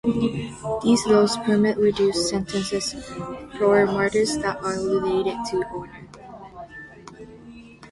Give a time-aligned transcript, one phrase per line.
[0.81, 2.91] These laws permit reduced sentences
[3.59, 6.07] for murders that are "related to honour".